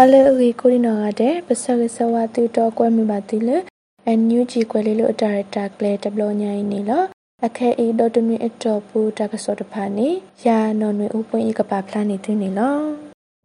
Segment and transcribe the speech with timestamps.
[0.00, 3.56] ဟာလေအဝီကိုရီနော်ကတဲ့ပစကစဝတူတော့ကွဲမိပါတိလေ
[4.06, 7.04] အန်ယူဂျီကွဲလေးလို့အတာရတာကလေတဘလညိုင်းနေလော
[7.46, 10.08] အခဲအီဒေါ်တနွေအတော်ပူတကစောတဖာနေ
[10.46, 12.78] ရာနော်နွေဥပွင့်ဤကပါဖလာနေသူနေလော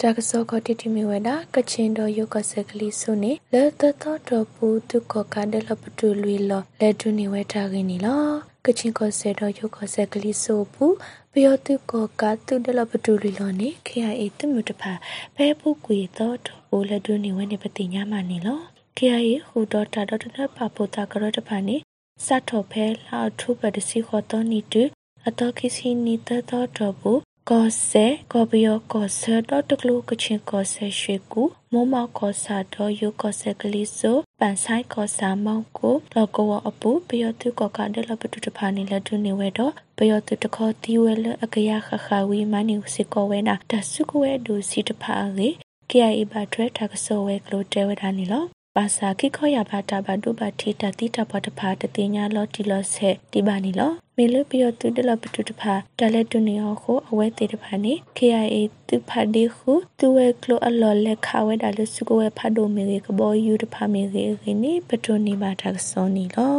[0.00, 8.24] တကစောကတိတိမီဝဲတာကချင်တော်ယုတ်ကဆက်ကလေးစုနေလဲတတော်တော်ပူသူကကတဲ့လပတူလွီလောလဲတူနေဝဲတာခင်းနေလော
[8.66, 10.86] ကချင်ကဆဲတော်ယုတ်ကဆက်ကလေးစုပူ
[11.32, 14.92] ပယောတုကကတုဒလပတူလွီလောနေ KIA တမှုတဖာ
[15.34, 18.58] ဖဲပုကွေတော်တော်ပူလဲတူနေဝဲနေပတိညာမနေလော
[18.96, 21.76] KIA ဟူတော်တာတော်တနပပူတာကရတဖာနေ
[22.24, 24.82] စတ်တော်ဖဲလောက်ထုပဒစီခေါ်တော်နီတူ
[25.28, 27.20] အတော်ခိစီနီတတော်တော်ဘူး
[27.50, 31.42] ကောဆဲကောဘယောကောဆဲတော့တကလူကချင်းကောဆဲရွှေကူ
[31.72, 45.48] မောမောက်ကောစာတော့ယုကောဆဲကလေးဆို ပန်ဆိုင်ကောစာမောက်ကိုလောကောအပူဘယောတုကောကတဲ့လပတုတဖာနေလဒုနေဝဲတော့ဘယောတုတခေါ်တီဝဲလအကရခခဝီမနီစကောဝဲနာတဆုကဝဲဒူစီတဖာလေ
[45.90, 48.44] KIA ဘတ်ထွဲထကဆောဝဲကလိုတဲဝဲတာနေလော
[48.76, 58.56] ပါစာခိခောရပါတာဘဒုဘတိတတိတပတဖာတတိညာလောတီလောဆေဒီပါနီလောမေလပီယတုဒလပတုတဖာတလက်တုနေဟခုအဝဲတေတဖာနေ KIA
[58.88, 66.58] သူဖာဒီခုသူဝဲကလိုအလော်လက်ခဝဲဒါလစုကဝဲဖတ်ဒိုမေကဘောယူတဖာမေရေရင်းနေပတုနေပါတာစောနီလော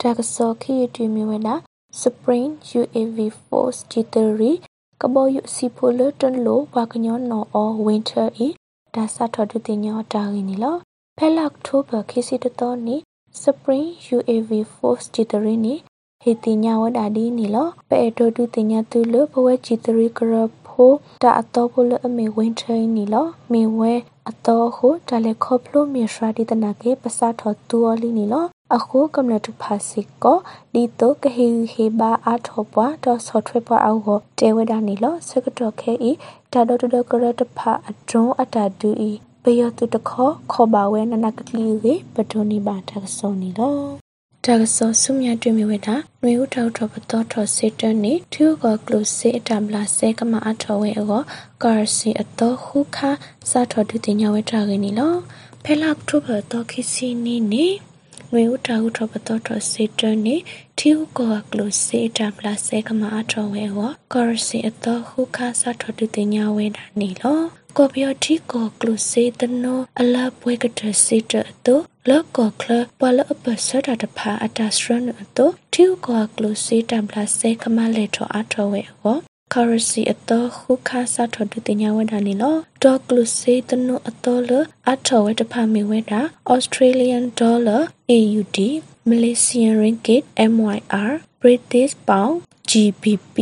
[0.00, 1.54] တာကစောခိယတီမီဝဲနာ
[2.00, 4.16] Spring UAV Force G3
[5.00, 8.48] ကဘောယူစီဖိုလတန်လိုဝါကညောနော်အော Winter ဤ
[8.94, 10.76] ဒါစထော်တူတင်ညောတာရင်းနီလော
[11.18, 12.96] ဖဲလက်ထိုဘခိစီတတော်နီ
[13.42, 15.34] Spring UAV Force G3
[15.64, 15.74] နီ
[16.22, 19.86] ဟေတိညာဝဒဒီနီလောပဲအတော်တူတင်ညာသူလဘဝ G3
[20.18, 20.34] ကရ
[20.66, 23.92] ဖိုတာအတော်ဘလအမေဝင်းထိုင်းနီလောမေဝဲ
[24.30, 28.46] အတော်ဟုတလေခေါပလိုမြေရှာဒီတနာကေပစာထောတူအလီနီလော
[28.76, 30.38] အခုကမ္လတုဖာစီကို
[30.74, 34.06] ဒီတိုကဟေဟေဘာအာထောပွားတော့ဆော့ထွဲပွားအောဟ
[34.38, 36.10] တဲဝဒနီလောစကတော့ခဲဤ
[36.52, 39.12] တာတော်တကရတဖာအဒွန်အတာဒူဤ
[39.46, 43.78] ပယောတုတခောခောပါဝဲနနကကလီရေပဒိုနီဘာတကစောနီလော
[44.44, 51.22] တကစောဆုမြတ်တွေ့မြဝဲတာနွေဦးထောက်ထောပတော်ထောစေတန်နေထူကကလုစေအတမလာစေကမအထောဝဲအော
[51.62, 53.10] ကာစီအတော်ခုခါ
[53.50, 55.14] စာထောဒုတင်ညာဝဲတာကနီလော
[55.64, 57.66] ဖဲလောက်ထုဘတော်ခိစီနီနေ
[58.30, 60.36] နွေဦးထောက်ထောပတော်ထောစေတန်နေ
[60.78, 67.40] ထူကကလုစေအတမလာစေကမအထောဝဲအောကာစီအတော်ခုခါစာထောဒုတင်ညာဝဲတာနီလော
[67.78, 71.32] ကောပြောတီကောကလုစေတနောအလာပွဲကတစေတ
[71.66, 72.70] တောလောကကလ
[73.00, 79.16] ပလအပစတာတဖာအတစရနတောတီကောကလုစေတံပလစေကမလေထောအထောဝဲဟော
[79.52, 84.50] currency အတော်ခုခါစာထော်တူတင်ညာဝဲတာနေလောဒေါကလုစေတနုအတော်လ
[84.90, 86.20] အထော်ဝဲတဖာမီဝဲတာ
[86.54, 87.82] Australian dollar
[88.16, 88.58] AUD
[89.08, 92.36] Malaysian ringgit MYR British pound
[92.70, 93.36] GBP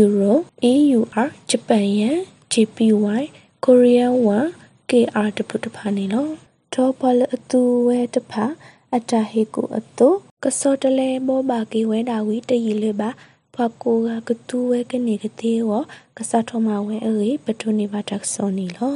[0.00, 0.34] Euro
[0.72, 2.16] EUR Japan yen
[2.52, 3.22] JPY
[3.64, 4.48] Korean one
[4.90, 6.26] KR တပုတဖာနေလော
[6.74, 8.44] တော့ပလအတူဝဲတဖာ
[8.94, 10.08] အတာဟေကိုအတု
[10.44, 13.10] ကစောတလဲမောဘာကေဝဲတာဝီတရီလေပါ
[13.54, 15.70] ဘကိုကကတူဝဲကနေကတိဝ
[16.16, 18.94] ကစားထမဝဲအေပထုနေပါတက်စောနီလော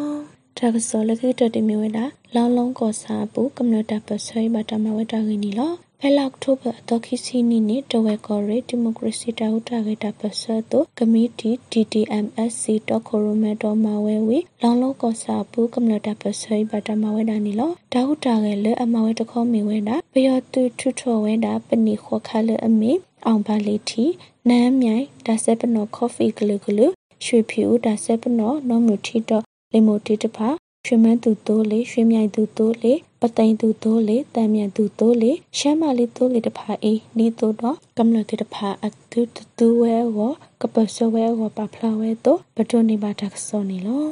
[0.58, 5.72] တက်စောလကေတတိမီဝဲတာလောင်းလုံးကောစာပူကမ္နတာပဆွေးပါတမဝဲတာကင်းနီလော
[6.04, 22.92] ဖဲလောက်ထိုဘအတော်ခိစီနီနီတဝဲကော်ရီဒီမိုကရေစီတာဟုတာဂေတာပစတိုကမီတီ DDMSC တော့ခိုရိုမဲတော်မဝဲဝီလောင်လောကောစာပူကမ္လတာပဆွေဘတာမဝဲတာနီလောတာဟုတာဂေလေအမဝဲတခေါမီဝဲတာပယောတူထုထောဝဲတာပနိခောခါလေအမီ
[23.26, 24.04] အောင်ပါလီတီ
[24.48, 26.86] နမ်းမြိုင်ဒါဆက်ပနောကော်ဖီဂလူဂလူ
[27.24, 30.48] ရွှေဖြူဒါဆက်ပနောနော်မြူတီတော့လေမိုတီတဖာ
[30.86, 39.20] ရွှေမန်းသူတိုးလေရွှေမြိုင်သူတိုးလေ ပသိန်သူတိုးလေတံမြန်သူတိုးလေရှမ်းမလေးတိုးလေတဖာအေးနီတိုးတော့ကမ္လတိတဖာအတူ
[39.58, 40.18] တူဝဲဝ
[40.60, 44.06] ကပစဝဲဝပဖလာဝဲတော့ပတွနေပါတကစောနေလော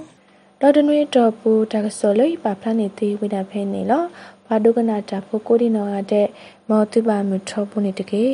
[0.60, 4.04] တော်တနွေတော်ပူတကစောလေးပါဖလာနေသေးဝိဒါဖဲနေလော
[4.46, 6.26] ဘာဒုကနာတာဖို့ကိုဒီနောရတဲ့
[6.68, 8.24] မောတုပါမှုထောပုန်နေတကေ